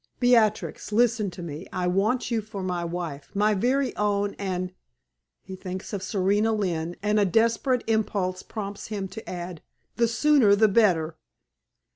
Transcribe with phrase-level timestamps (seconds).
[0.19, 1.67] Beatrix, listen to me.
[1.71, 4.73] I want you for my wife my very own and"
[5.43, 9.61] he thinks of Serena Lynne, and a desperate impulse prompts him to add
[9.97, 11.17] "the sooner the better."